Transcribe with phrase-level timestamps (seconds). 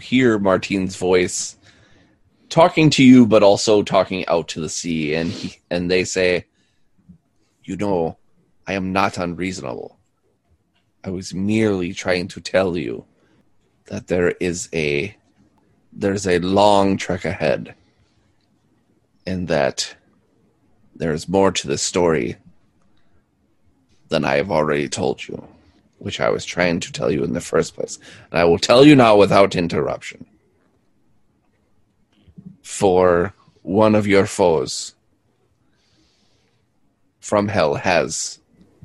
[0.00, 1.56] Hear Martine's voice
[2.48, 6.46] talking to you, but also talking out to the sea, and he, and they say,
[7.64, 8.18] "You know,
[8.66, 9.98] I am not unreasonable.
[11.04, 13.04] I was merely trying to tell you
[13.86, 15.16] that there is a
[15.92, 17.74] there's a long trek ahead,
[19.26, 19.96] and that
[20.94, 22.36] there is more to the story
[24.08, 25.46] than I have already told you."
[26.00, 27.98] Which I was trying to tell you in the first place.
[28.30, 30.26] And I will tell you now without interruption
[32.62, 34.94] for one of your foes
[37.20, 38.40] from hell has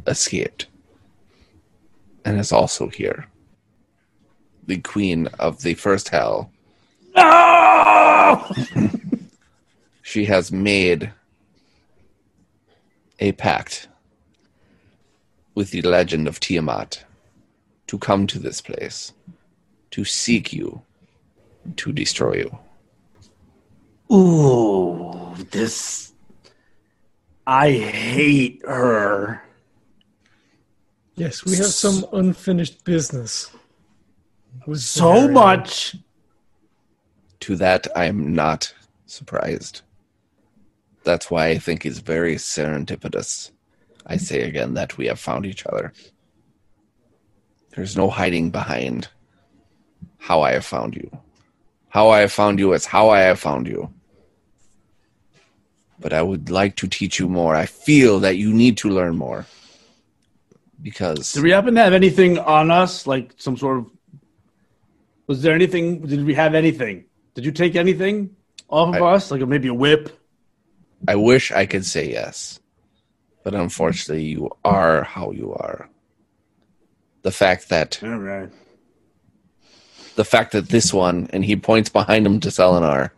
[0.06, 0.68] escaped
[2.24, 3.26] and is also here.
[4.68, 6.52] The queen of the first hell.
[7.16, 8.46] No!
[10.08, 11.12] She has made
[13.20, 13.88] a pact
[15.56, 17.04] with the legend of Tiamat
[17.88, 19.14] to come to this place,
[19.92, 20.82] to seek you,
[21.78, 22.58] to destroy you.
[24.16, 26.14] Ooh, this.
[27.48, 29.42] I hate her.
[31.16, 33.50] Yes, we have some unfinished business.
[34.68, 35.34] with So Valerian.
[35.34, 35.96] much.
[37.42, 38.74] To that, I am not
[39.06, 39.82] surprised.
[41.04, 43.52] That's why I think he's very serendipitous.
[44.06, 45.94] I say again that we have found each other.
[47.76, 49.08] There's no hiding behind
[50.18, 51.10] how I have found you.
[51.90, 53.94] How I have found you is how I have found you.
[56.00, 57.56] But I would like to teach you more.
[57.56, 59.46] I feel that you need to learn more.
[60.82, 63.08] Because Did we happen to have anything on us?
[63.08, 63.92] Like some sort of.
[65.28, 66.02] Was there anything?
[66.02, 67.06] Did we have anything?
[67.34, 68.36] Did you take anything
[68.70, 69.32] off of I- us?
[69.32, 70.20] Like maybe a whip?
[71.08, 72.60] I wish I could say yes,
[73.46, 75.88] but unfortunately, you are how you are.
[77.22, 78.50] The fact that All right.
[80.16, 83.12] the fact that this one, and he points behind him to Selenar,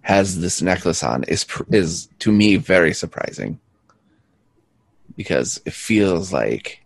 [0.00, 3.60] has this necklace on is is to me very surprising
[5.14, 6.82] because it feels like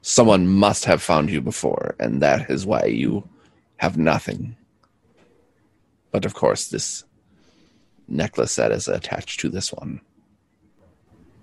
[0.00, 3.28] someone must have found you before, and that is why you
[3.76, 4.56] have nothing.
[6.10, 7.04] But of course, this
[8.08, 10.00] necklace that is attached to this one.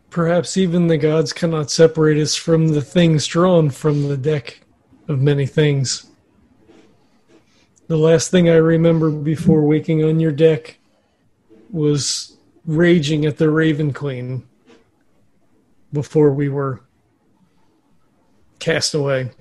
[0.09, 4.61] Perhaps even the gods cannot separate us from the things drawn from the deck
[5.07, 6.07] of many things.
[7.87, 10.79] The last thing I remember before waking on your deck
[11.71, 14.47] was raging at the Raven Queen
[15.91, 16.81] before we were
[18.59, 19.31] cast away.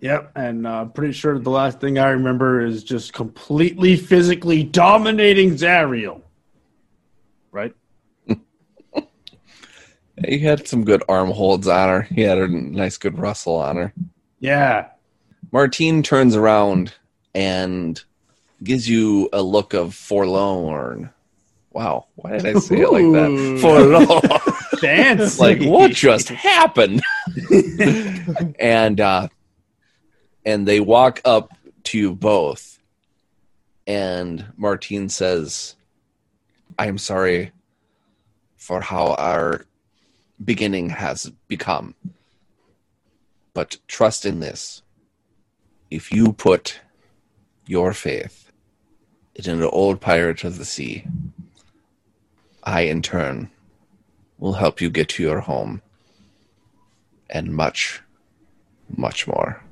[0.00, 5.52] Yep, and uh, pretty sure the last thing I remember is just completely physically dominating
[5.52, 6.20] Zariel.
[7.52, 7.74] Right?
[10.26, 12.02] He had some good arm holds on her.
[12.02, 13.92] He had a nice, good rustle on her.
[14.38, 14.88] Yeah.
[15.50, 16.94] Martine turns around
[17.34, 18.02] and
[18.62, 21.10] gives you a look of forlorn.
[21.72, 23.58] Wow, why did I say it like that?
[23.60, 24.54] Forlorn.
[24.80, 25.38] Fancy.
[25.40, 27.02] like what just happened?
[28.60, 29.28] and uh,
[30.44, 31.50] and they walk up
[31.84, 32.78] to you both,
[33.86, 35.74] and Martine says,
[36.78, 37.50] "I am sorry
[38.56, 39.66] for how our
[40.44, 41.94] beginning has become,
[43.52, 44.82] but trust in this.
[45.90, 46.80] If you put
[47.66, 48.50] your faith
[49.34, 51.04] in an old pirate of the sea,
[52.62, 53.50] I in turn."
[54.38, 55.80] will help you get to your home
[57.30, 58.02] and much,
[58.94, 59.62] much more.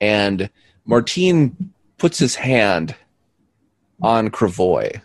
[0.00, 0.50] And
[0.84, 2.94] Martine puts his hand
[4.02, 5.00] on Kravoy.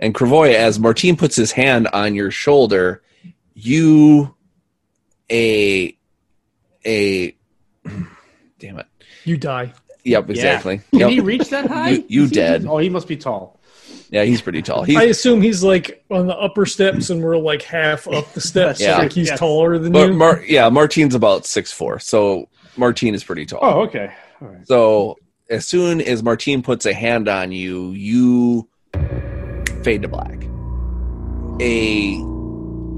[0.00, 3.02] And Kravoy, as Martine puts his hand on your shoulder,
[3.54, 4.34] you
[5.30, 5.96] a
[6.86, 7.36] a
[8.58, 8.86] damn it.
[9.24, 9.72] You die.
[10.04, 10.78] Yep, exactly.
[10.90, 11.10] Can Yep.
[11.10, 11.90] he reach that high?
[11.90, 12.66] You- you Is he- dead.
[12.68, 13.58] Oh, he must be tall.
[14.10, 14.82] Yeah, he's pretty tall.
[14.84, 18.40] He's I assume he's like on the upper steps and we're like half up the
[18.40, 18.80] steps.
[18.80, 18.98] Yeah.
[18.98, 19.38] Like he's Yes.
[19.38, 20.14] taller than but you.
[20.14, 23.60] Mar- yeah, Martine's about six four, so Martine is pretty tall.
[23.62, 24.12] Oh, okay.
[24.42, 24.66] All right.
[24.68, 25.16] So
[25.48, 28.68] as soon as Martine puts a hand on you, you
[29.82, 30.44] fade to black.
[31.60, 32.16] A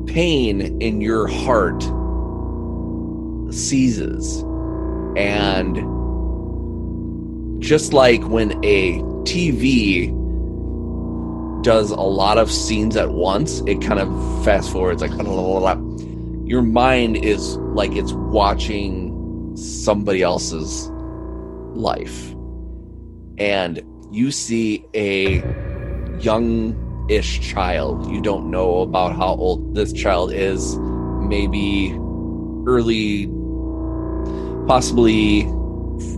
[0.06, 1.82] pain in your heart
[3.52, 4.42] seizes.
[5.16, 5.76] And
[7.62, 10.12] just like when a TV
[11.62, 15.10] does a lot of scenes at once, it kind of fast forwards like
[16.46, 20.88] your mind is like it's watching somebody else's
[21.74, 22.32] life
[23.38, 23.82] and
[24.12, 25.40] you see a
[27.08, 28.10] young-ish child.
[28.10, 30.76] You don't know about how old this child is.
[30.78, 31.96] Maybe
[32.66, 33.26] early
[34.66, 35.42] possibly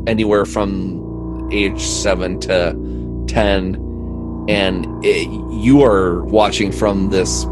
[0.07, 2.75] anywhere from age seven to
[3.27, 3.77] ten,
[4.49, 5.29] and it,
[5.63, 7.45] you are watching from this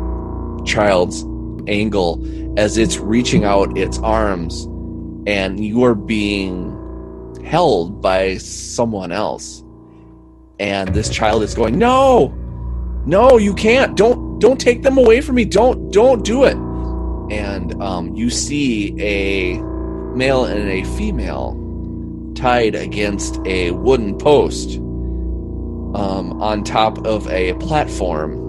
[0.64, 1.24] child's
[1.66, 2.22] angle
[2.58, 4.64] as it's reaching out its arms,
[5.26, 6.72] and you are being
[7.44, 9.62] held by someone else,
[10.58, 12.34] and this child is going, "No,
[13.06, 13.96] no, you can't!
[13.96, 15.44] Don't, don't take them away from me!
[15.44, 16.56] Don't, don't do it!"
[17.30, 19.60] And um, you see a
[20.16, 21.62] male and a female
[22.34, 28.44] tied against a wooden post um, on top of a platform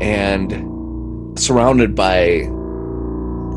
[0.00, 2.48] and surrounded by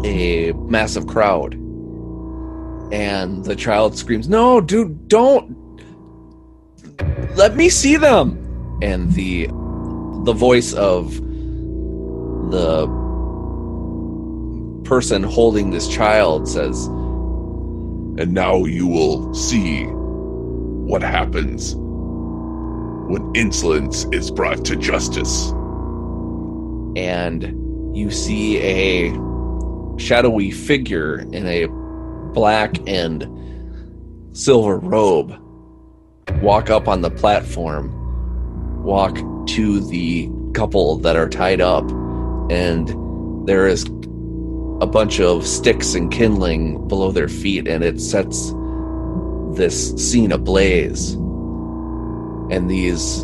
[0.03, 1.53] a massive crowd.
[2.91, 5.57] And the child screams, No, dude, don't!
[7.35, 8.39] Let me see them!
[8.81, 9.47] And the
[10.23, 11.15] the voice of
[12.51, 12.87] the
[14.85, 24.31] person holding this child says, And now you will see what happens when insolence is
[24.31, 25.51] brought to justice.
[26.95, 27.59] and
[27.95, 29.11] you see a
[29.97, 31.67] shadowy figure in a
[32.33, 33.27] black and
[34.35, 35.39] silver robe
[36.41, 37.91] walk up on the platform,
[38.83, 39.17] walk
[39.47, 41.89] to the couple that are tied up,
[42.51, 43.85] and there is
[44.81, 48.53] a bunch of sticks and kindling below their feet, and it sets
[49.55, 51.13] this scene ablaze.
[52.51, 53.21] And these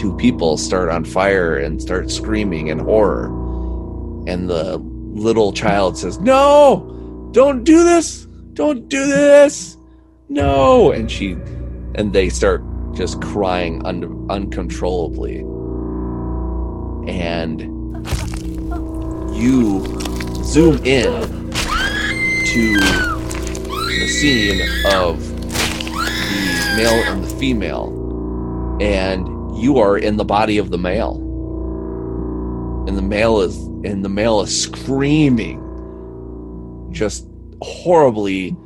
[0.00, 3.26] two people start on fire and start screaming in horror.
[4.26, 8.26] And the little child says, No, don't do this.
[8.54, 9.76] Don't do this.
[10.28, 10.92] No.
[10.92, 11.36] And she,
[11.94, 12.62] and they start
[12.94, 15.38] just crying un- uncontrollably.
[17.08, 17.60] And
[19.34, 19.84] you
[20.44, 21.50] zoom in
[22.52, 24.60] to the scene
[24.92, 27.88] of the male and the female.
[28.80, 29.26] And
[29.58, 31.16] you are in the body of the male.
[32.86, 35.60] And the male is and the male is screaming
[36.92, 37.26] just
[37.62, 38.56] horribly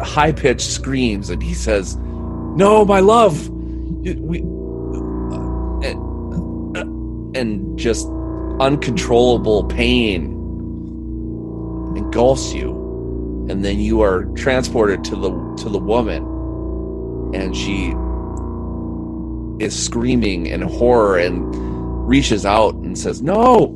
[0.00, 1.30] high pitched screams.
[1.30, 1.96] And he says
[2.56, 3.48] no my love.
[3.48, 8.08] We uh, and, uh, and just
[8.60, 10.36] uncontrollable pain
[11.96, 12.70] engulfs you
[13.48, 16.22] and then you are transported to the to the woman
[17.34, 17.94] and she
[19.64, 23.66] is screaming in horror and reaches out and says no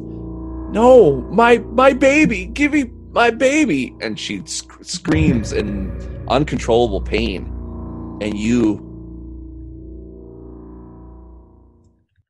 [0.70, 3.94] no my my baby give me my baby.
[4.00, 5.90] And she sc- screams in
[6.28, 7.50] uncontrollable pain
[8.20, 8.90] and you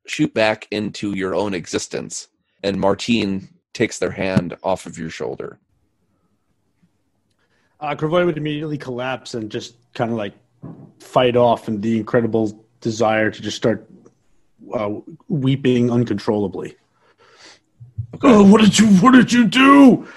[0.07, 2.27] shoot back into your own existence
[2.63, 5.59] and martine takes their hand off of your shoulder
[7.79, 10.33] Uh, Kravoy would immediately collapse and just kind of like
[10.99, 13.87] fight off and the incredible desire to just start
[14.73, 14.91] uh,
[15.27, 16.75] weeping uncontrollably.
[18.23, 18.87] Oh, what did you?
[19.01, 20.07] What did you do?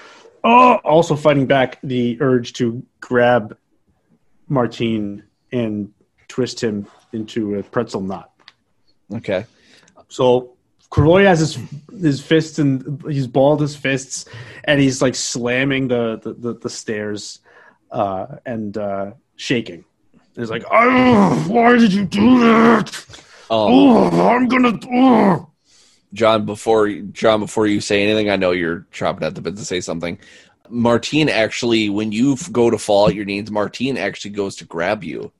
[0.43, 3.57] Oh, also fighting back the urge to grab
[4.47, 5.91] Martine and
[6.27, 8.31] twist him into a pretzel knot.
[9.13, 9.45] okay
[10.07, 10.53] So
[10.89, 11.59] Croy has his
[12.01, 14.25] his fists and he's balled his fists,
[14.63, 17.39] and he's like slamming the the, the, the stairs
[17.91, 19.85] uh, and uh, shaking.
[20.35, 23.05] He's like, "Oh, why did you do that?
[23.51, 25.49] um, Oh, I'm gonna." Oh.
[26.13, 29.65] John, before John, before you say anything, I know you're chopping at the bit to
[29.65, 30.17] say something.
[30.69, 35.03] Martine actually, when you go to fall at your knees, Martine actually goes to grab
[35.03, 35.31] you.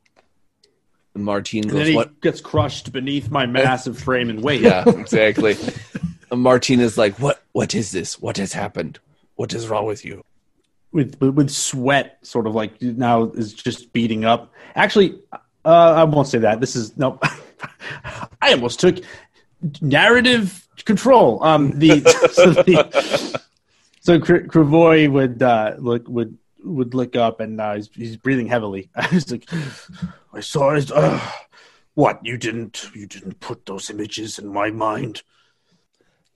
[1.16, 4.62] And Martine And then he "What?" gets crushed beneath my massive frame and weight.
[4.62, 5.58] Yeah, exactly.
[6.32, 7.42] and Martine is like, "What?
[7.54, 8.22] What is this?
[8.22, 9.00] What has happened?
[9.36, 10.24] What is wrong with you?"
[10.92, 14.52] with with sweat, sort of like now is just beating up.
[14.76, 15.20] Actually,
[15.66, 16.60] uh, I won't say that.
[16.60, 17.20] This is no.
[18.42, 18.98] I almost took
[19.82, 21.44] narrative control.
[21.44, 22.00] Um, the
[22.34, 23.42] so, the,
[24.02, 28.90] so Kravoy would uh, look would would look up and uh, he's, he's breathing heavily.
[29.10, 29.50] he's like,
[30.34, 30.92] I saw it.
[30.92, 31.20] Uh,
[31.96, 35.22] what you didn't you didn't put those images in my mind.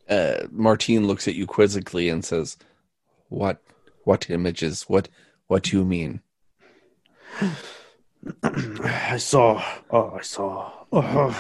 [0.10, 2.58] Uh, Martine looks at you quizzically and says,
[3.30, 3.62] "What?
[4.04, 4.84] What images?
[4.84, 5.08] What?
[5.48, 6.22] What do you mean?"
[8.44, 11.34] I saw, oh, I saw uh,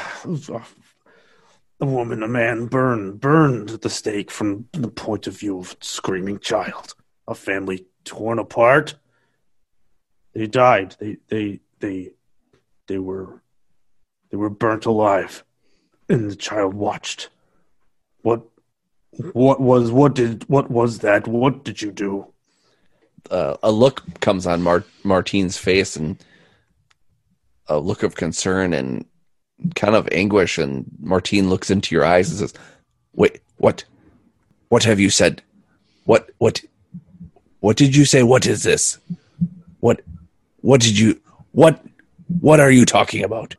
[1.79, 5.77] a woman, a man burned, burned at the stake from the point of view of
[5.79, 6.93] a screaming child,
[7.27, 8.95] a family torn apart.
[10.33, 10.95] They died.
[11.00, 12.12] They, they, they,
[12.88, 13.41] they were,
[14.29, 15.43] they were burnt alive,
[16.10, 17.29] and the child watched.
[18.22, 18.43] What,
[19.33, 21.27] what was, what did, what was that?
[21.27, 22.33] What did you do?
[23.29, 26.17] uh, a look comes on Mar- Martine's face and
[27.67, 29.05] a look of concern and
[29.75, 30.57] kind of anguish.
[30.57, 32.53] And Martine looks into your eyes and says,
[33.13, 33.83] "Wait, what?
[34.69, 35.41] What have you said?
[36.05, 36.29] What?
[36.38, 36.62] What?
[37.63, 38.24] What did you say?
[38.24, 38.98] What is this?
[39.79, 40.01] What?
[40.60, 41.17] What did you?
[41.53, 41.82] What?
[42.41, 43.55] What are you talking about?"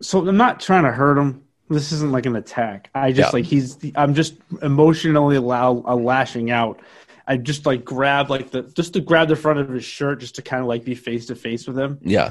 [0.00, 1.42] So I'm not trying to hurt him.
[1.68, 2.88] This isn't like an attack.
[2.94, 3.36] I just Yeah.
[3.36, 3.76] like he's.
[3.94, 6.80] I'm just emotionally allow, uh, lashing out.
[7.26, 10.36] I just like grab like the just to grab the front of his shirt just
[10.36, 11.98] to kind of like be face to face with him.
[12.00, 12.30] Yeah,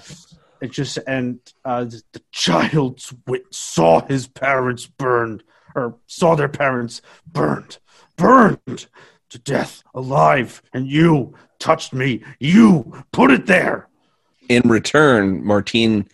[0.59, 5.43] It just and uh, the child's wit saw his parents burned
[5.75, 7.01] or saw their parents
[7.31, 7.77] burned,
[8.17, 8.87] burned
[9.33, 12.23] to death alive, and you touched me.
[12.39, 13.87] You put it there.
[14.49, 16.07] in return, Martine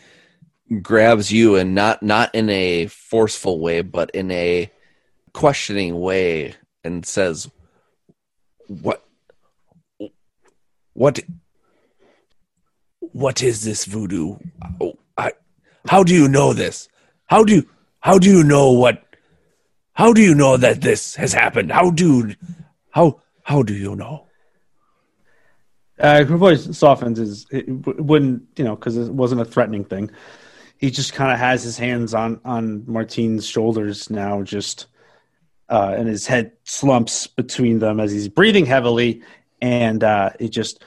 [0.81, 4.71] grabs you and not not in a forceful way, but in a
[5.33, 7.49] questioning way, and says,
[8.67, 9.03] "What?
[10.93, 11.19] What?
[12.99, 14.38] What is this voodoo?
[14.79, 15.33] Oh, I,
[15.88, 16.88] how do you know this?
[17.25, 17.63] How do
[17.99, 19.03] how do you know what?
[19.93, 21.71] How do you know that this has happened?
[21.71, 22.33] How do
[22.91, 24.27] how how do you know?"
[26.00, 27.17] Uh, her voice softens.
[27.17, 30.12] His it wouldn't you know because it wasn't a threatening thing.
[30.77, 34.88] He just kind of has his hands on on Martine's shoulders now, just
[35.67, 39.22] uh, and his head slumps between them as he's breathing heavily,
[39.62, 40.84] and uh, it just.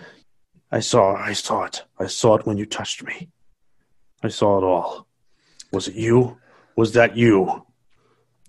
[0.74, 1.14] I saw.
[1.14, 1.84] I saw it.
[1.98, 3.28] I saw it when you touched me.
[4.22, 5.06] I saw it all.
[5.70, 6.38] Was it you?
[6.76, 7.66] Was that you?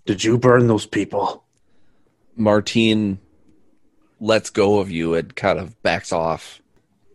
[0.05, 1.43] Did you burn those people?
[2.37, 3.19] Martine
[4.23, 6.61] lets go of you and kind of backs off.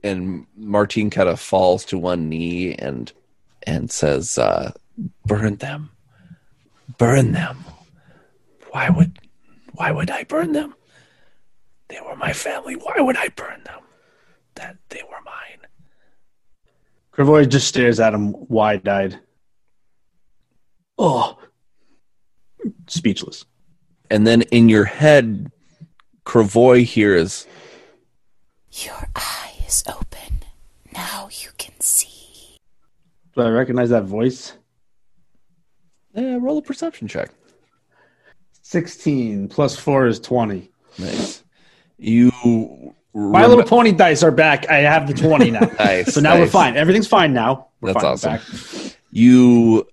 [0.05, 3.11] And Martine kind of falls to one knee and
[3.67, 4.73] and says uh
[5.27, 5.91] burn them.
[6.99, 7.65] Burn them.
[8.71, 9.19] Why would
[9.73, 10.75] why would I burn them?
[11.89, 12.75] They were my family.
[12.75, 13.81] Why would I burn them?
[14.57, 15.67] That they were mine.
[17.15, 19.19] Kravoy just stares at him wide eyed.
[20.99, 21.39] Oh,
[22.87, 23.45] speechless.
[24.11, 25.51] and then in your head
[26.29, 27.47] Kravoy hears
[28.71, 30.45] Your eye is open.
[30.93, 32.59] Now you can see.
[33.35, 34.53] Do I recognize that voice?
[36.15, 37.31] Yeah, roll a perception check
[38.61, 40.71] 16 plus 4 is 20.
[40.99, 41.45] nice
[41.97, 44.69] you My little pony dice are back.
[44.69, 45.61] I have the 20 now.
[45.79, 46.77] Nice, so now we're fine.
[46.77, 47.69] Everything's fine now.
[47.81, 48.35] We're That's fine.
[48.35, 48.89] Awesome.
[48.89, 48.97] back.
[49.11, 49.89] you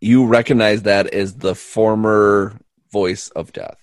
[0.00, 2.56] you recognize that as the former
[2.92, 3.81] voice of death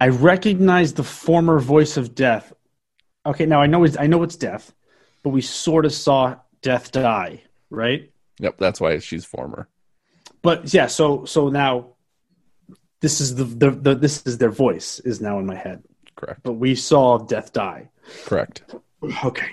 [0.00, 2.52] I recognize the former voice of death.
[3.26, 4.72] Okay, now I know it's I know it's death,
[5.22, 8.10] but we sort of saw death die, right?
[8.38, 9.68] yep that's why she's former
[10.40, 11.94] But yeah, so so now
[13.00, 15.82] this is the, the, the this is their voice is now in my head.
[16.16, 17.90] correct But we saw death die.
[18.24, 18.74] correct
[19.24, 19.50] Okay.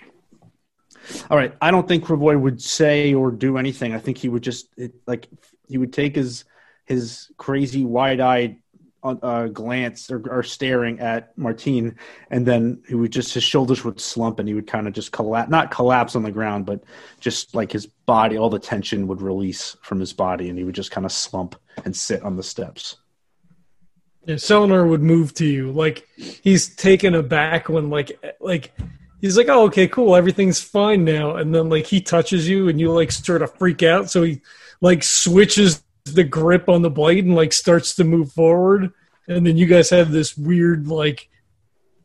[1.30, 1.54] All right.
[1.62, 3.94] I don't think Kravoy would say or do anything.
[3.94, 5.28] I think he would just it, like
[5.68, 6.44] he would take his
[6.86, 8.58] his crazy wide-eyed
[9.08, 11.96] uh, glance or, or staring at Martine,
[12.32, 15.12] and then he would just his shoulders would slump and he would kind of just
[15.12, 16.84] collapse, not collapse on the ground, but
[17.20, 20.76] just like his body, all the tension would release from his body, and he would
[20.76, 22.98] just kind of slump and sit on the steps.
[24.26, 25.72] Yeah, Selenar would move to you.
[25.72, 28.74] Like he's taken aback when like like
[29.22, 32.80] he's like, oh okay, cool, everything's fine now, and then like he touches you and
[32.80, 34.42] you like sort of freak out, so he
[34.82, 35.84] like switches
[36.14, 38.94] the grip on the blade and like starts to move forward,
[39.28, 41.30] and then you guys have this weird like.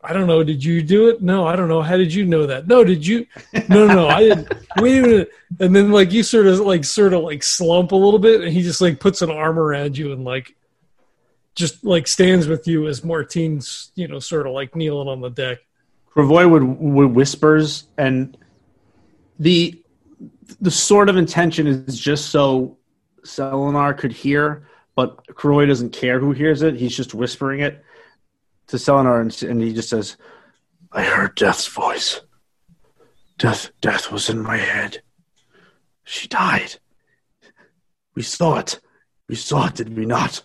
[0.05, 0.43] I don't know.
[0.43, 1.21] Did you do it?
[1.21, 1.81] No, I don't know.
[1.81, 2.67] How did you know that?
[2.67, 3.25] No, did you?
[3.69, 4.53] No, no, no I didn't.
[4.79, 5.31] Wait a minute.
[5.61, 8.51] And then like you sort of like sort of like slump a little bit, and
[8.51, 10.57] he just like puts an arm around you and like
[11.55, 15.29] just like stands with you as Martine's, you know, sort of like kneeling on the
[15.29, 15.59] deck.
[16.13, 18.37] Kravoy would, would whispers, and
[19.39, 19.81] the
[20.59, 22.77] the sort of intention is just so
[23.23, 26.75] Selenar could hear, but Kravoy doesn't care who hears it.
[26.75, 27.83] He's just whispering it
[28.67, 30.17] to Selenar, and, and he just says,
[30.91, 32.21] "I heard Death's voice.
[33.37, 35.01] Death, Death was in my head.
[36.03, 36.75] She died.
[38.15, 38.79] We saw it.
[39.27, 40.43] We saw it, did we not?"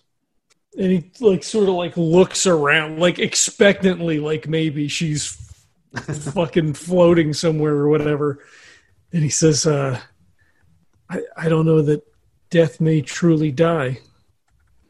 [0.79, 5.27] And he like sort of like looks around, like expectantly, like maybe she's
[5.95, 8.45] fucking floating somewhere or whatever.
[9.13, 10.01] And he says, uh,
[11.09, 12.03] I, I don't know that
[12.51, 14.01] death may truly die.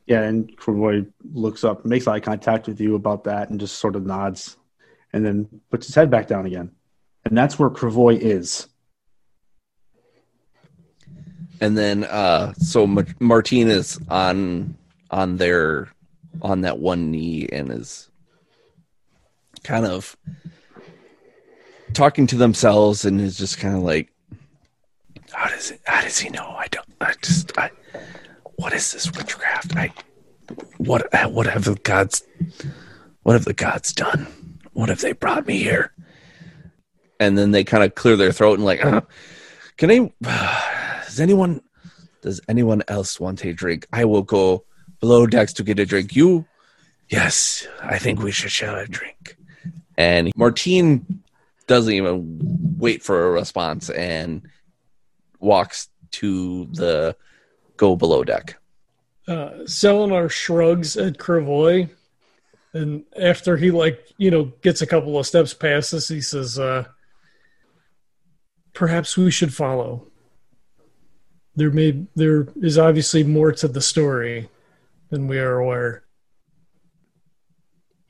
[0.08, 3.94] Yeah, and Kravoy looks up, makes eye contact with you about that, and just sort
[3.94, 4.56] of nods,
[5.12, 6.72] and then puts his head back down again.
[7.24, 8.68] And that's where Kravoy is.
[11.60, 14.76] and then uh so Ma- Martine is on
[15.10, 15.88] on their
[16.40, 18.10] on that one knee and is
[19.64, 20.16] kind of
[21.94, 24.12] talking to themselves and is just kind of like,
[25.32, 25.80] how does it?
[25.84, 26.54] How does he know?
[26.56, 26.86] I don't.
[27.00, 27.58] I just.
[27.58, 27.70] I.
[28.58, 29.76] What is this witchcraft?
[29.76, 29.92] I.
[30.78, 31.06] What?
[31.30, 32.24] What have the gods?
[33.22, 34.26] What have the gods done?
[34.72, 35.92] What have they brought me here?
[37.20, 39.02] And then they kind of clear their throat and like, uh,
[39.76, 40.12] can I?
[41.06, 41.62] Does anyone?
[42.20, 43.86] Does anyone else want a drink?
[43.92, 44.64] I will go
[44.98, 46.16] below decks to get a drink.
[46.16, 46.44] You?
[47.08, 49.36] Yes, I think we should share a drink.
[49.96, 51.22] And Martine
[51.68, 54.42] doesn't even wait for a response and
[55.38, 57.14] walks to the
[57.78, 58.56] go below deck.
[59.26, 61.88] Uh, Selenar shrugs at Kravoy,
[62.74, 66.58] and after he like you know gets a couple of steps past us, he says,
[66.58, 66.84] uh,
[68.74, 70.06] "Perhaps we should follow."
[71.56, 74.48] There may there is obviously more to the story
[75.10, 76.04] than we are aware.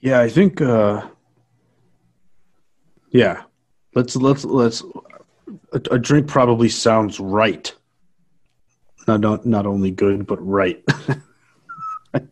[0.00, 0.60] Yeah, I think.
[0.60, 1.08] uh
[3.10, 3.42] Yeah,
[3.94, 4.82] let's let's let's.
[5.72, 7.74] A, a drink probably sounds right.
[9.08, 10.84] Not not not only good, but right.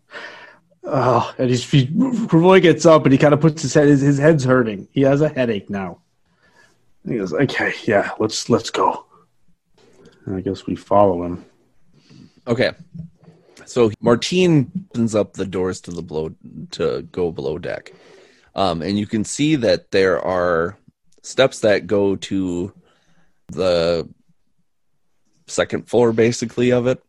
[0.85, 3.89] oh, and he's he, Roy gets up and he kind of puts his head.
[3.89, 4.87] His, his head's hurting.
[4.93, 6.03] He has a headache now.
[7.09, 9.07] He goes, "Okay, yeah, let's let's go."
[10.27, 11.47] And I guess we follow him.
[12.47, 12.73] Okay.
[13.65, 16.35] So Martine opens up the doors to the below
[16.73, 17.95] to go below deck.
[18.55, 20.77] Um, and you can see that there are
[21.23, 22.73] steps that go to
[23.49, 24.07] the
[25.47, 27.03] second floor basically of it.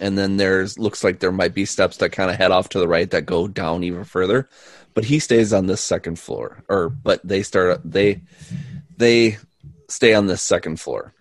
[0.00, 2.78] And then there's looks like there might be steps that kind of head off to
[2.78, 4.48] the right that go down even further.
[4.94, 6.62] But he stays on this second floor.
[6.68, 8.22] Or but they start they
[8.96, 9.38] they
[9.88, 11.14] stay on this second floor.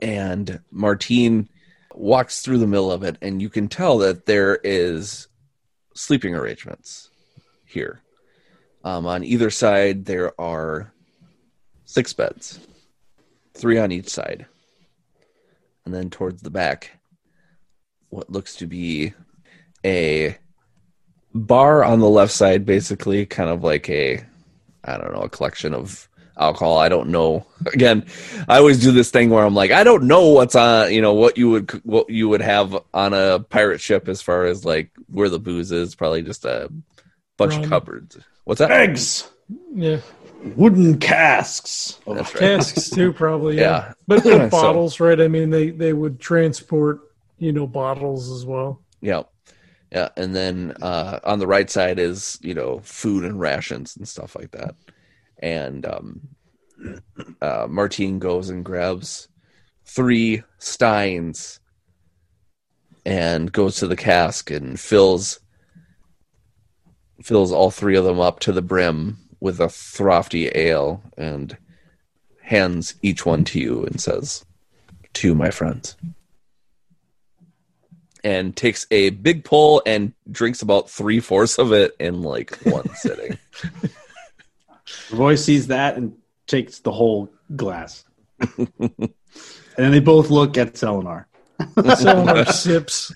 [0.00, 1.48] And Martine
[1.94, 5.26] walks through the middle of it, and you can tell that there is
[5.94, 7.10] sleeping arrangements
[7.64, 8.00] here.
[8.84, 10.92] Um, on either side, there are
[11.84, 12.60] six beds,
[13.54, 14.46] three on each side.
[15.88, 16.98] And then towards the back,
[18.10, 19.14] what looks to be
[19.86, 20.36] a
[21.32, 24.22] bar on the left side, basically, kind of like a,
[24.84, 26.76] I don't know, a collection of alcohol.
[26.76, 27.46] I don't know.
[27.72, 28.04] Again,
[28.50, 31.14] I always do this thing where I'm like, I don't know what's on, you know,
[31.14, 34.90] what you would what you would have on a pirate ship as far as like
[35.06, 35.94] where the booze is.
[35.94, 36.70] Probably just a
[37.38, 37.64] bunch Rum.
[37.64, 38.18] of cupboards.
[38.44, 38.72] What's that?
[38.72, 39.30] Eggs,
[39.74, 40.00] Yeah,
[40.56, 41.98] wooden casks.
[42.06, 42.40] That's right.
[42.40, 43.56] casks too, probably.
[43.56, 43.92] Yeah, Yeah.
[44.06, 45.20] but, So- but bottles, right?
[45.20, 47.00] I mean, they they would transport
[47.38, 48.82] you know bottles as well.
[49.00, 49.22] Yeah.
[49.92, 50.08] Yeah.
[50.16, 54.36] And then uh, on the right side is, you know, food and rations and stuff
[54.36, 54.74] like that.
[55.38, 56.20] And um,
[57.40, 59.28] uh, Martine goes and grabs
[59.86, 61.60] three steins
[63.06, 65.40] and goes to the cask and fills
[67.22, 71.56] fills all three of them up to the brim with a throfty ale and
[72.42, 74.44] hands each one to you and says,
[75.14, 75.96] To my friends
[78.24, 82.88] and takes a big pull and drinks about three fourths of it in like one
[82.94, 83.38] sitting.
[85.10, 88.04] Roy sees that and takes the whole glass.
[88.58, 89.12] and
[89.76, 91.26] then they both look at Selenar.
[91.58, 93.12] Selenar sips,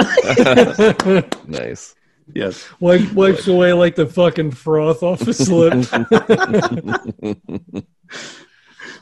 [1.47, 1.95] nice.
[2.35, 2.69] Yes.
[2.81, 5.87] wipe, wipes away like the fucking froth off his lip.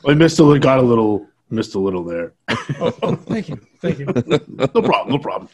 [0.03, 2.33] Well, missed a little, got a little, missed a little there.
[2.81, 4.07] oh, oh, thank you, thank you.
[4.75, 5.09] No problem.
[5.11, 5.49] No problem.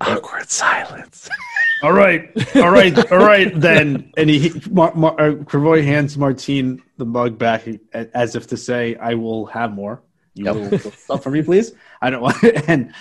[0.00, 1.28] Awkward silence.
[1.82, 3.52] All right, all right, all right.
[3.60, 8.56] Then, and he, Mar, Mar, uh, Kravoy hands Martine the mug back as if to
[8.56, 10.02] say, "I will have more.
[10.36, 10.54] You Yep.
[10.54, 12.36] will stuff for me, please." I don't want.
[12.68, 12.92] And,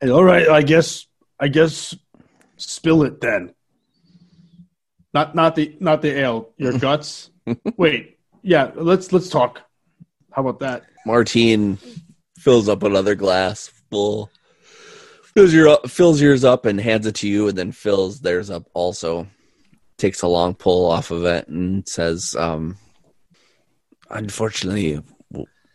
[0.00, 1.06] and all right, I guess,
[1.40, 1.94] I guess,
[2.56, 3.52] spill it then.
[5.12, 6.50] Not, not the, not the ale.
[6.58, 7.30] Your guts.
[7.76, 8.70] Wait, yeah.
[8.74, 9.62] Let's let's talk.
[10.32, 10.84] How about that?
[11.06, 11.78] Martine
[12.38, 14.30] fills up another glass full.
[15.34, 18.64] Fills your fills yours up and hands it to you, and then fills theirs up
[18.74, 19.26] also.
[19.98, 22.76] Takes a long pull off of it and says, um,
[24.10, 25.00] "Unfortunately,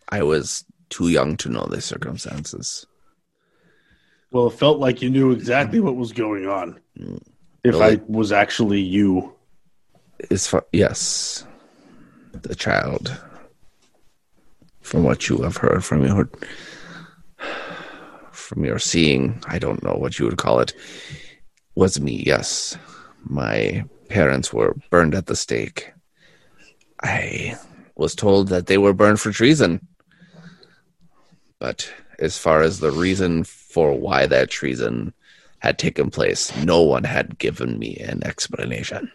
[0.10, 2.86] I was too young to know the circumstances.
[4.32, 6.80] Well, it felt like you knew exactly what was going on.
[6.99, 7.21] Mm.
[7.63, 7.97] If Really?
[7.97, 9.34] I was actually you.
[10.38, 11.45] Far yes,
[12.34, 13.19] the child.
[14.82, 16.30] From what you have heard from your
[18.32, 20.73] from your seeing, I don't know what you would call it,
[21.75, 22.23] was me.
[22.25, 22.77] Yes,
[23.23, 25.93] my parents were burned at the stake.
[27.01, 27.58] I
[27.95, 29.88] was told that they were burned for treason.
[31.62, 35.13] But as far as the reason for why that treason
[35.60, 39.12] had taken place, no one had given me an explanation.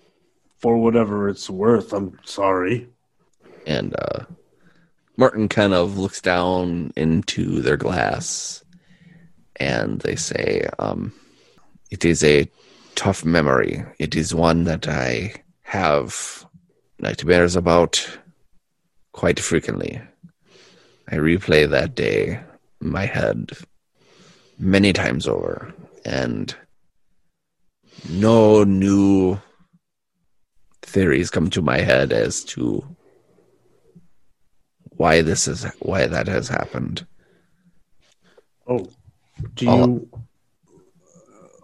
[0.59, 1.93] for whatever it's worth.
[1.93, 2.89] I'm sorry.
[3.67, 4.25] And uh,
[5.17, 8.63] Martine kind of looks down into their glass
[9.57, 11.13] and they say, um,
[11.91, 12.49] It is a
[12.95, 13.85] tough memory.
[13.99, 16.47] It is one that I have
[17.01, 18.19] nightmares about
[19.11, 20.01] quite frequently.
[21.09, 22.41] I replay that day
[22.81, 23.53] in my head
[24.59, 25.73] many times over,
[26.05, 26.55] and
[28.09, 29.39] no new
[30.83, 32.85] theories come to my head as to
[34.97, 37.07] why this is why that has happened.
[38.67, 38.89] Oh,
[39.55, 40.09] do you?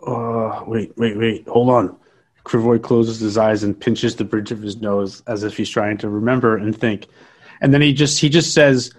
[0.06, 1.48] Uh, wait, wait, wait.
[1.48, 1.96] Hold on.
[2.44, 5.96] Krivoy closes his eyes and pinches the bridge of his nose as if he's trying
[5.98, 7.06] to remember and think,
[7.60, 8.92] and then he just he just says,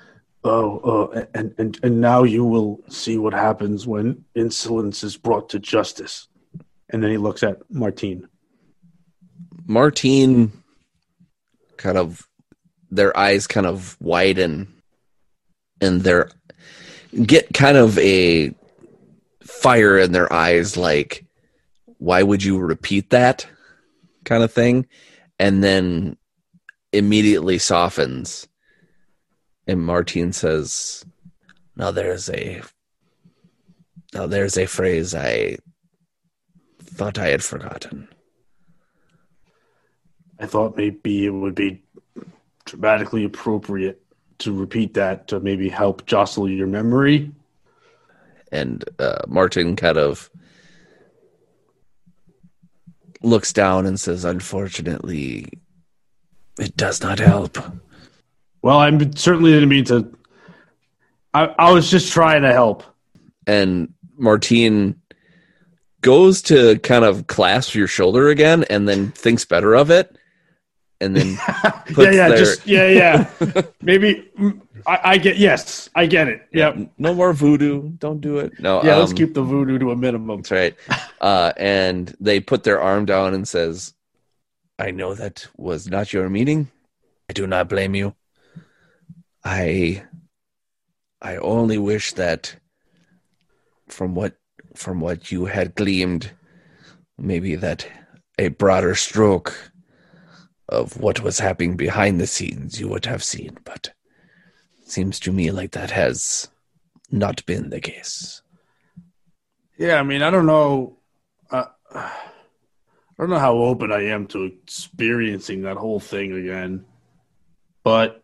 [0.44, 0.78] "Oh,
[1.14, 5.60] uh, and and and now you will see what happens when insolence is brought to
[5.60, 6.28] justice."
[6.90, 8.28] And then he looks at Martine.
[9.66, 10.52] Martine
[11.78, 12.28] kind of
[12.92, 14.72] their eyes kind of widen
[15.82, 16.30] and they're
[17.26, 18.54] get kind of a
[19.42, 21.26] fire in their eyes like
[21.98, 23.48] why would you repeat that
[24.24, 24.88] kind of thing
[25.40, 26.16] and then
[26.92, 28.48] immediately softens
[29.68, 31.06] and Martine says
[31.76, 32.62] now there's a
[34.14, 35.58] now there's a phrase I
[36.82, 38.08] thought I had forgotten
[40.40, 41.84] I thought maybe it would be
[42.66, 44.02] dramatically appropriate
[44.40, 47.32] to repeat that to maybe help jostle your memory.
[48.52, 50.30] and uh, Martine kind of
[53.22, 55.48] looks down and says, "Unfortunately,
[56.60, 57.58] it does not help."
[58.64, 60.12] Well, I certainly didn't mean to.
[61.34, 62.84] I, I was just trying to help.
[63.46, 64.96] And Martine
[66.02, 70.16] goes to kind of clasp your shoulder again, and then thinks better of it,
[71.02, 73.62] and then yeah, yeah, their- just yeah, yeah.
[73.82, 74.30] maybe
[74.88, 76.48] I, I get yes, I get it.
[76.54, 76.92] Yep.
[76.98, 77.90] no more voodoo.
[77.98, 78.58] Don't do it.
[78.60, 80.38] No, Yeah, let's um, keep the voodoo to a minimum.
[80.42, 80.76] That's right.
[81.20, 83.94] Uh, and they put their arm down and says,
[84.80, 86.70] "I know that was not your meaning.
[87.30, 88.16] I do not blame you.
[89.44, 90.04] I,
[91.22, 92.56] I only wish that,
[93.88, 94.36] from what
[94.76, 96.32] from what you had gleamed,
[97.18, 97.88] maybe that
[98.40, 99.72] a broader stroke
[100.68, 103.58] of what was happening behind the scenes you would have seen.
[103.64, 103.94] But
[104.86, 106.50] seems to me like that has
[107.12, 108.42] not been the case."
[109.78, 110.98] Yeah, I mean, I don't know.
[111.52, 112.12] Uh, I
[113.20, 116.86] don't know how open I am to experiencing that whole thing again,
[117.84, 118.23] but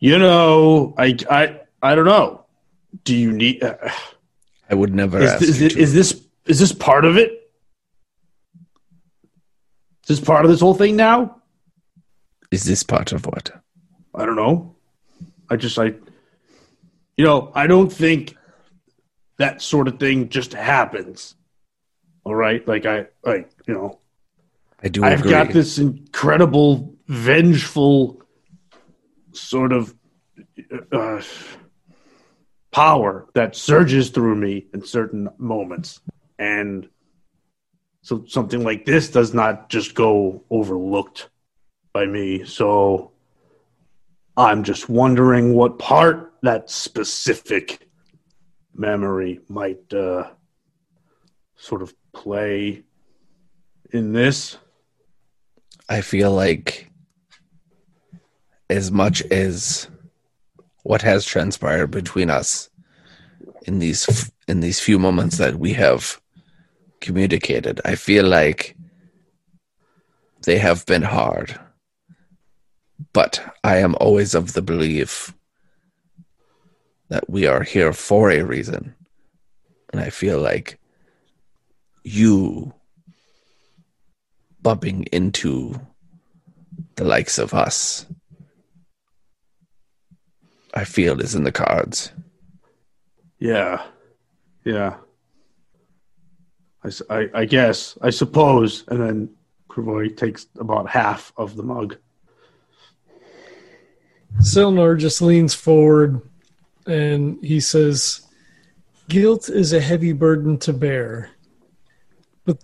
[0.00, 2.44] you know, I I I don't know.
[3.04, 3.62] Do you need?
[3.62, 3.76] Uh,
[4.70, 5.78] I would never is, ask is, you it- to.
[5.80, 7.50] is this is this part of it?
[10.06, 11.40] Is this part of this whole thing now?
[12.50, 13.50] Is this part of what?
[14.14, 14.76] I don't know.
[15.50, 15.94] I just I,
[17.16, 18.36] you know, I don't think
[19.38, 21.34] that sort of thing just happens.
[22.24, 23.98] All right, like I like you know.
[24.82, 25.30] I do I've agree.
[25.30, 28.22] got this incredible, vengeful
[29.36, 29.94] sort of
[30.92, 31.22] uh,
[32.70, 36.00] power that surges through me in certain moments.
[36.38, 36.88] And
[38.02, 41.28] so something like this does not just go overlooked
[41.92, 42.44] by me.
[42.44, 43.12] So
[44.36, 47.88] I'm just wondering what part that specific
[48.74, 50.30] memory might uh,
[51.56, 52.82] sort of play
[53.92, 54.58] in this.
[55.88, 56.90] I feel like
[58.70, 59.88] as much as
[60.82, 62.70] what has transpired between us
[63.66, 66.20] in these in these few moments that we have
[67.00, 68.76] communicated, I feel like
[70.44, 71.58] they have been hard.
[73.12, 75.34] But I am always of the belief
[77.08, 78.94] that we are here for a reason.
[79.92, 80.78] And I feel like
[82.02, 82.74] you
[84.62, 85.80] bumping into
[86.96, 88.06] the likes of us,
[90.74, 92.12] I feel is in the cards.
[93.38, 93.82] Yeah,
[94.64, 94.96] yeah.
[97.08, 99.30] I I guess I suppose, and then
[99.68, 101.96] Krivoy takes about half of the mug.
[104.40, 106.20] Selenar just leans forward
[106.86, 108.26] and he says,
[109.08, 111.30] Guilt is a heavy burden to bear.
[112.44, 112.58] But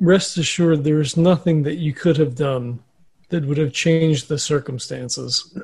[0.00, 2.80] rest assured, there is nothing that you could have done
[3.28, 5.56] that would have changed the circumstances.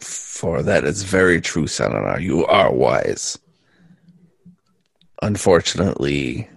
[0.00, 2.20] For that is very true, Sananar.
[2.20, 3.38] You are wise.
[5.22, 6.48] Unfortunately,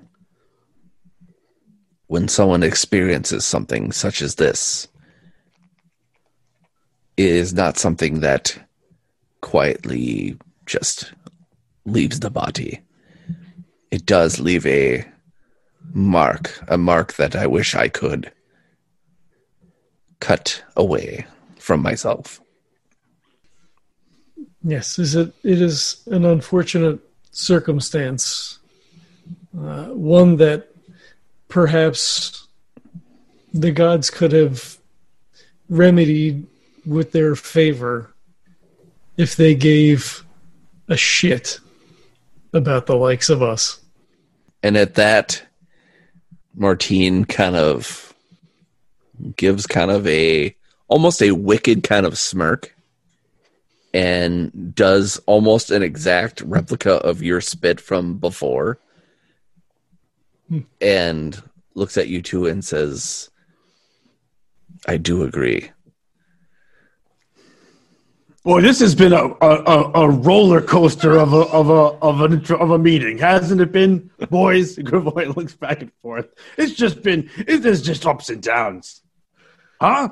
[2.07, 4.87] when someone experiences something such as this
[7.17, 8.57] it is not something that
[9.41, 11.13] quietly just
[11.85, 12.81] leaves the body.
[13.91, 15.05] It does leave a
[15.93, 18.31] mark, a mark that I wish I could
[20.19, 21.27] cut away
[21.59, 22.41] from myself.
[24.63, 25.33] Yes, is it?
[25.43, 26.99] It is an unfortunate
[27.31, 28.59] circumstance,
[29.57, 30.69] uh, one that
[31.49, 32.47] perhaps
[33.53, 34.77] the gods could have
[35.69, 36.47] remedied
[36.85, 38.13] with their favor
[39.17, 40.23] if they gave
[40.87, 41.59] a shit
[42.53, 43.79] about the likes of us.
[44.61, 45.43] And at that,
[46.55, 48.13] Martine kind of
[49.35, 50.55] gives kind of a
[50.87, 52.72] almost a wicked kind of smirk
[53.93, 58.79] and does almost an exact replica of your spit from before
[60.49, 60.59] hmm.
[60.81, 61.41] and
[61.75, 63.29] looks at you two and says
[64.87, 65.71] I do agree.
[68.43, 72.19] Boy, this has been a, a, a- a roller coaster of a of a of
[72.19, 74.77] a of a meeting, hasn't it been, boys?
[74.83, 76.27] Gravoy looks back and forth.
[76.57, 79.01] It's just been it is just ups and downs,
[79.79, 80.09] huh?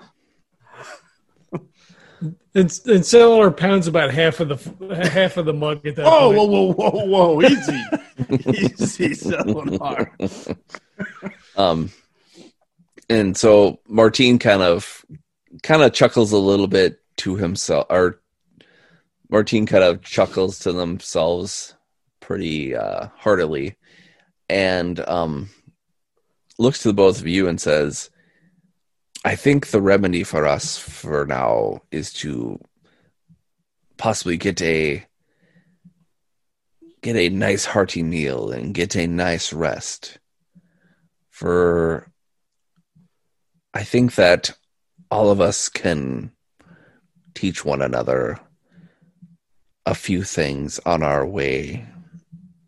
[2.54, 6.34] And and Cellar pounds about half of the half of the mug at that Oh,
[6.34, 6.50] point.
[6.50, 7.42] whoa, whoa, whoa, whoa!
[7.44, 7.84] Easy,
[8.74, 10.58] easy, Selenar.
[11.58, 11.92] Um,
[13.10, 15.04] and so Martine kind of
[15.64, 18.22] kind of chuckles a little bit to himself, or
[19.30, 21.76] Martine kind of chuckles to themselves
[22.22, 23.76] pretty uh, heartily,
[24.50, 25.50] and um,
[26.58, 28.10] looks to the both of you and says,
[29.24, 32.60] "I think the remedy for us for now is to
[33.98, 35.06] possibly get a."
[37.02, 40.20] Get a nice hearty meal and get a nice rest
[41.30, 42.12] for
[43.74, 44.56] I think that
[45.10, 46.32] all of us can
[47.34, 48.38] teach one another
[49.86, 51.88] a few things on our way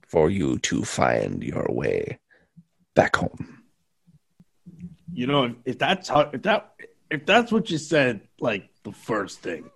[0.07, 2.19] for you to find your way
[2.95, 3.62] back home.
[5.13, 6.73] You know, if that's how if that
[7.09, 9.69] if that's what you said, like the first thing,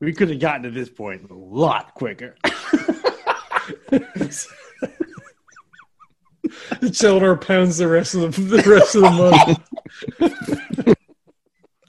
[0.00, 2.36] we could have gotten to this point a lot quicker.
[6.92, 9.58] Cellar pounds the rest of the, the rest of the month.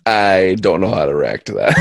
[0.06, 1.74] I don't know how to react to that.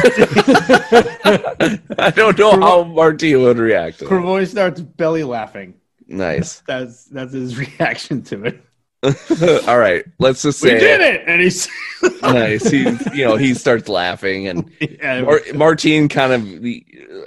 [1.98, 4.46] I don't know how Martine would react to that.
[4.48, 5.74] Starts belly laughing.
[6.06, 6.62] Nice.
[6.66, 8.64] That's that's his reaction to it.
[9.68, 11.68] All right, let's just say We did it, and he's
[12.22, 12.68] nice.
[12.68, 12.80] He,
[13.14, 16.64] you know, he starts laughing, and Yeah, Mar- Martine kind of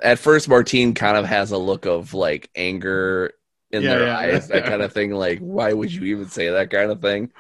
[0.04, 3.32] at first Martine kind of has a look of like anger
[3.72, 4.18] in Yeah, their yeah.
[4.18, 5.12] eyes, that kind of thing.
[5.12, 7.32] Like, why would you even say that kind of thing?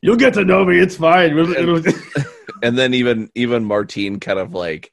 [0.00, 0.78] You'll get to know me.
[0.78, 1.36] It's fine.
[1.36, 1.82] It'll-
[2.62, 4.92] And then even even Martine kind of like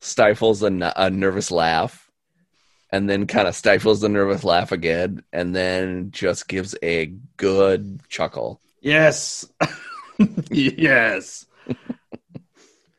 [0.00, 2.03] stifles a, a nervous laugh,
[2.94, 8.00] and then kind of stifles the nervous laugh again, and then just gives a good
[8.08, 8.60] chuckle.
[8.80, 9.44] yes,
[10.52, 11.44] yes.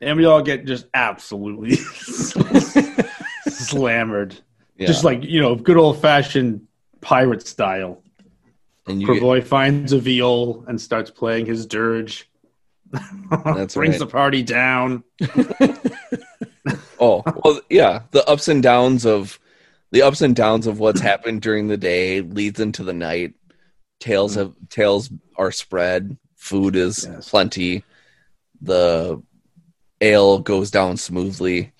[0.02, 1.76] And we all get just absolutely
[3.48, 4.36] slammered,
[4.76, 4.86] Yeah.
[4.86, 6.66] just like you know, good old fashioned
[7.00, 8.02] pirate style.
[8.86, 12.28] and you get, finds a viol and starts playing his dirge.
[13.30, 13.98] That's Brings right.
[13.98, 15.04] the party down.
[17.00, 18.02] Oh, well, yeah.
[18.10, 19.38] The ups and downs of
[19.92, 23.34] the ups and downs of what's happened during the day leads into the night.
[24.00, 24.38] Tales mm.
[24.38, 26.16] have tales are spread.
[26.36, 27.30] Food is Yes.
[27.30, 27.84] plenty.
[28.60, 29.22] The
[30.00, 31.72] ale goes down smoothly,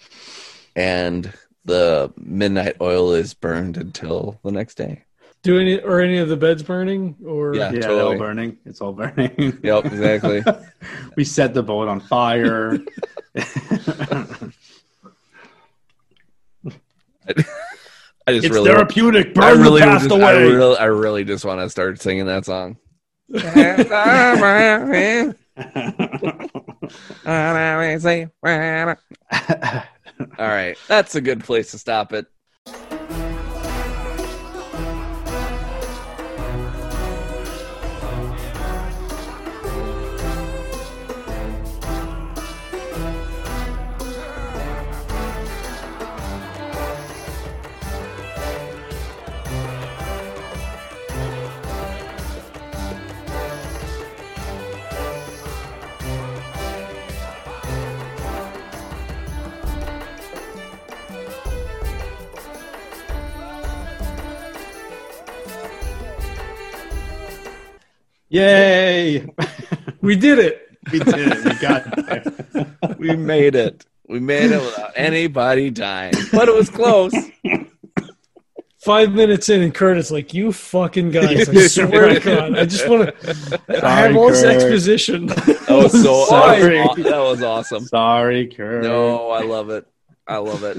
[0.75, 1.33] and
[1.65, 5.03] the midnight oil is burned until the next day.
[5.43, 7.71] Do any or any of the beds burning or Yeah.
[7.71, 8.01] Yeah, totally.
[8.01, 8.59] all burning.
[8.65, 9.59] It's all burning.
[9.63, 10.43] Yep, exactly.
[11.17, 12.79] we set the boat on fire.
[18.27, 19.35] I just it's really, therapeutic.
[19.35, 22.27] Burn I really, the past just, I really, I really just want to start singing
[22.27, 22.77] that song.
[30.39, 32.27] All right, that's a good place to stop it.
[68.37, 69.27] Yay!
[70.01, 70.69] We did it.
[70.93, 71.45] we did it.
[71.45, 72.67] We got there.
[72.99, 73.85] We made it.
[74.09, 77.13] We made it without anybody dying, but it was close.
[78.79, 81.49] Five minutes in, and Curtis like, "You fucking guys!
[81.49, 83.85] I swear to God, I just want to.
[83.85, 84.55] I have all this Kurt.
[84.63, 85.27] exposition.
[85.27, 86.77] That was so Sorry.
[87.03, 87.85] that was, awesome.
[87.87, 88.85] Sorry, Kurt.
[88.85, 89.87] No, I love it.
[90.29, 90.77] I love it.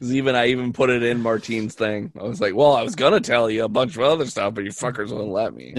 [0.00, 2.10] 'Cause even I even put it in Martine's thing.
[2.18, 4.64] I was like, "Well, I was gonna tell you a bunch of other stuff, but
[4.64, 5.74] you fuckers wouldn't let me."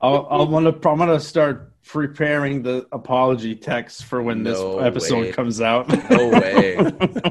[0.00, 5.20] I'll, I'll wanna, I'm gonna start preparing the apology text for when No this episode
[5.26, 5.32] way.
[5.32, 5.88] comes out.
[6.10, 6.76] No way.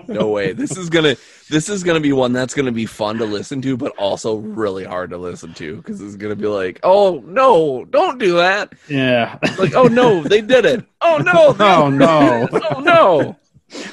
[0.08, 0.54] No way.
[0.54, 1.16] This is gonna
[1.50, 4.84] this is gonna be one that's gonna be fun to listen to, but also really
[4.86, 9.38] hard to listen to because it's gonna be like, "Oh no, don't do that!" yeah.
[9.60, 10.86] Like, "Oh no, they did it!
[11.02, 13.36] Oh no, Oh no, oh no!"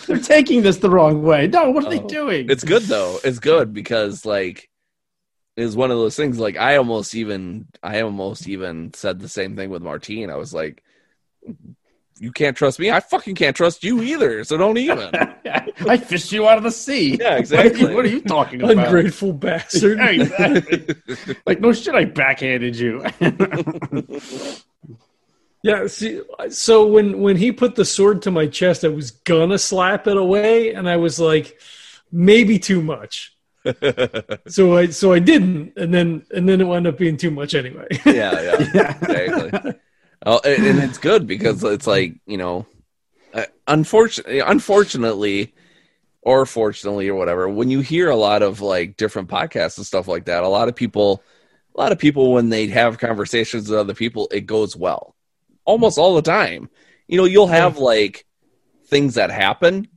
[0.06, 1.46] they're taking this the wrong way.
[1.46, 2.06] No, what are they Oh.
[2.08, 2.48] doing?
[2.48, 3.18] It's good though.
[3.24, 4.70] It's good because like
[5.56, 9.56] is one of those things like I almost even I almost even said the same
[9.56, 10.30] thing with Martine.
[10.30, 10.82] I was like
[12.18, 12.90] you can't trust me.
[12.90, 14.44] I fucking can't trust you either.
[14.44, 15.10] So don't even.
[15.88, 17.16] I fished you out of the sea.
[17.16, 17.80] Yeah, What are exactly.
[17.80, 18.78] you, what are you talking about?
[18.84, 19.98] Ungrateful bastard.
[19.98, 20.94] Yeah, exactly.
[21.46, 23.04] like no shit, I backhanded you.
[25.64, 29.58] Yeah, see, so when when he put the sword to my chest, I was gonna
[29.58, 31.60] slap it away, and I was like,
[32.10, 33.31] maybe too much.
[34.48, 37.54] So I so I didn't, and then and then it wound up being too much
[37.54, 37.86] anyway.
[38.06, 39.74] yeah, yeah, exactly.
[40.24, 42.66] Oh, and, and it's good because it's like you know,
[43.34, 45.54] uh, unfortunately, unfortunately,
[46.22, 47.48] or fortunately, or whatever.
[47.48, 50.68] When you hear a lot of like different podcasts and stuff like that, a lot
[50.68, 51.22] of people,
[51.74, 55.14] a lot of people, when they have conversations with other people, it goes well,
[55.64, 56.68] almost all the time.
[57.06, 58.24] You know, you'll have like
[58.86, 59.88] things that happen,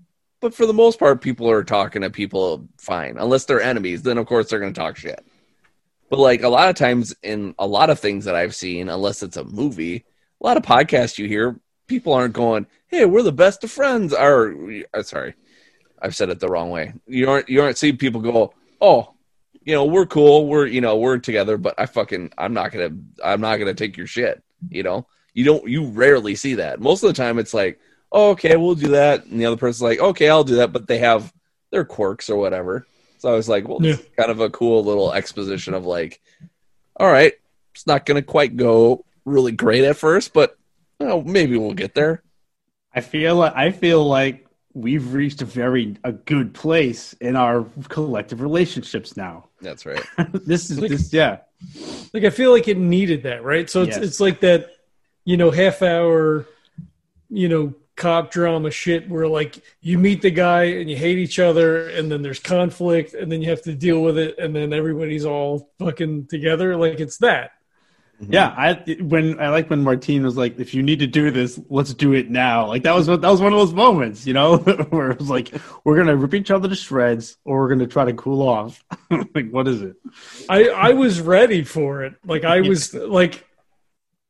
[0.42, 4.02] but for the most part, people are talking to people fine, unless they're enemies.
[4.04, 5.26] Then of course they're going to talk shit.
[6.10, 9.24] But like a lot of times in a lot of things that I've seen, unless
[9.24, 10.06] it's a movie,
[10.42, 14.14] a lot of podcasts you hear, people aren't going, "Hey, we're the best of friends."
[14.14, 14.56] Or,
[14.94, 15.34] uh, sorry,
[16.02, 16.94] I've said it the wrong way.
[17.08, 19.14] You aren't you aren't seeing people go, "Oh,
[19.64, 22.92] you know, we're cool, we're you know, we're together," but I fucking I'm not gonna
[23.24, 24.44] I'm not gonna take your shit.
[24.70, 26.80] You know, you don't you rarely see that.
[26.80, 27.80] Most of the time, it's like,
[28.16, 30.88] oh, "Okay, we'll do that," and the other person's like, "Okay, I'll do that," but
[30.88, 31.32] they have
[31.72, 32.88] their quirks or whatever.
[33.20, 36.22] So I was like, well, it's kind of a cool little exposition of like,
[37.00, 37.34] all right,
[37.74, 40.58] it's not going to quite go really great at first, but
[41.00, 42.22] you know, maybe we'll get there.
[42.94, 47.66] I feel like I feel like we've reached a very a good place in our
[47.90, 49.50] collective relationships now.
[49.62, 50.04] That's right.
[50.34, 51.40] this is Like- this yeah.
[52.14, 53.70] like I feel like it needed that, right?
[53.70, 54.06] So it's Yes.
[54.06, 54.70] it's like that,
[55.24, 56.46] you know, half hour,
[57.30, 61.40] you know, cop drama shit where like you meet the guy and you hate each
[61.40, 64.74] other and then there's conflict and then you have to deal with it and then
[64.74, 66.76] everybody's all fucking together.
[66.76, 67.52] Like it's that.
[68.22, 68.34] Mm-hmm.
[68.34, 71.60] Yeah, I when I like when Martine was like, "If you need to do this,
[71.70, 74.34] let's do it now." Like that was what that was one of those moments, you
[74.34, 74.58] know,
[74.90, 75.52] where it was like,
[75.84, 79.50] "We're gonna rip each other to shreds, or we're gonna try to cool off." like,
[79.52, 79.98] what is it?
[80.48, 82.14] I I was ready for it.
[82.26, 83.46] Like I was like,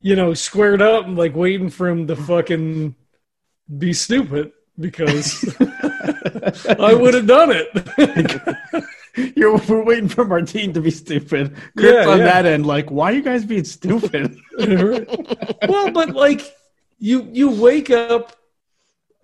[0.02, 2.96] you know, squared up and like waiting for him to fucking
[3.78, 5.44] be stupid because
[6.80, 8.84] I would have done it.
[9.36, 11.56] You're we're waiting for Martine to be stupid.
[11.78, 12.26] Kurt's Yeah, on yeah.
[12.26, 14.38] that end, like, why are you guys being stupid?
[15.68, 16.42] well, but like
[17.00, 18.36] you you wake up,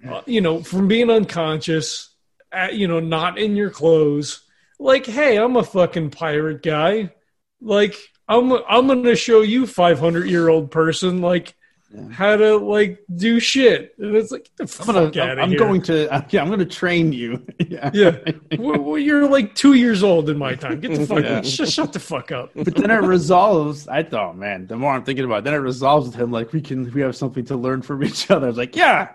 [0.07, 2.09] uh, you know, from being unconscious,
[2.51, 4.43] at, you know, not in your clothes.
[4.79, 7.13] Like, hey, I'm a fucking pirate guy.
[7.59, 7.95] Like,
[8.27, 11.53] I'm I'm gonna show you 500 year old person like
[12.11, 13.93] how to like do shit.
[13.99, 15.59] And it's like get the I'm gonna, out of I'm here.
[15.59, 17.45] going to, uh, yeah, I'm gonna train you.
[17.67, 17.89] yeah.
[17.93, 18.17] Yeah.
[18.57, 20.79] well, well, you're like two years old in my time.
[20.79, 21.41] Get the fuck Yeah.
[21.43, 22.51] sh- shut the fuck up.
[22.55, 23.87] But then it resolves.
[23.87, 26.53] I thought, man, the more I'm thinking about it, then it resolves with him like
[26.53, 28.47] we can we have something to learn from each other.
[28.47, 29.09] I was like, yeah.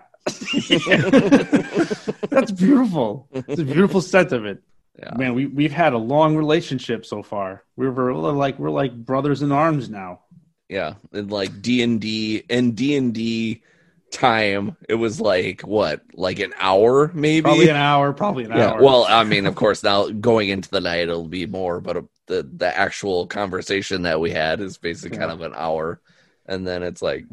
[2.29, 3.27] That's beautiful.
[3.31, 4.61] It's a beautiful sentiment.
[4.99, 5.13] Yeah.
[5.15, 7.63] Man, we we've had a long relationship so far.
[7.75, 10.21] We're, we're like we're like brothers in arms now.
[10.69, 13.63] Yeah, and like D and D and D and D
[14.11, 17.43] time, it was like what, like an hour maybe.
[17.43, 18.71] Probably an hour, probably an yeah.
[18.71, 18.81] hour.
[18.81, 22.01] Well, I mean, of course, now going into the night it'll be more, but uh,
[22.27, 26.01] the the actual conversation that we had is basically kind of an hour,
[26.45, 27.25] and then it's like,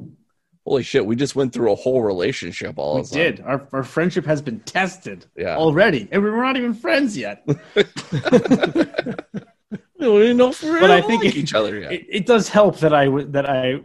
[0.64, 3.40] holy shit, we just went through a whole relationship all we of a did.
[3.40, 5.56] Our, our friendship has been tested Yeah.
[5.56, 7.44] already, and we're not even friends yet.
[9.98, 11.92] We know if we But I think like it- each other yet.
[11.92, 13.80] it, it does help that I that I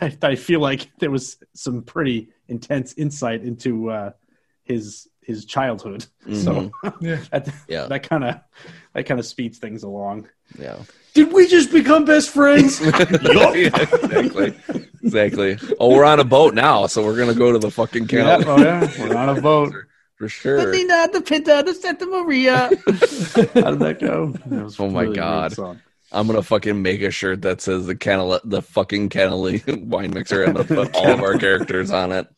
[0.00, 4.10] that I feel like there was some pretty intense insight into uh,
[4.64, 6.06] his his childhood.
[6.32, 7.20] So Yeah.
[7.30, 7.86] that Yeah.
[7.86, 8.40] that kind of
[8.94, 10.28] that kind of speeds things along.
[10.58, 10.78] yeah.
[11.14, 12.80] Did we just become best friends?
[12.80, 14.54] yeah, exactly.
[15.02, 15.58] exactly.
[15.78, 18.58] Oh, we're on a boat now, so we're gonna go to the fucking Yeah, oh
[18.58, 19.74] yeah, we're on a boat.
[20.22, 20.58] For sure.
[20.58, 22.54] Melina, the Pinta, the Santa Maria.
[23.54, 24.28] How did that go?
[24.46, 25.58] That was Oh my really God.
[26.12, 30.44] I'm gonna fucking make a shirt that says the canal, the fucking Canale wine mixer,
[30.44, 32.28] and I'll put all of our characters on it.